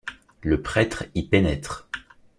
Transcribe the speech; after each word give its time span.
Le 0.41 0.59
prêtre 0.63 1.03
y 1.13 1.21
pénètre. 1.27 1.87